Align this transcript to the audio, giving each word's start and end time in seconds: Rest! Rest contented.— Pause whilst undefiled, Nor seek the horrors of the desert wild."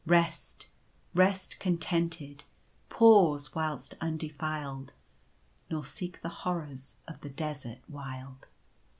Rest! 0.07 0.65
Rest 1.13 1.59
contented.— 1.59 2.43
Pause 2.89 3.53
whilst 3.53 3.93
undefiled, 4.01 4.93
Nor 5.69 5.85
seek 5.85 6.23
the 6.23 6.29
horrors 6.41 6.97
of 7.07 7.21
the 7.21 7.29
desert 7.29 7.87
wild." 7.87 8.47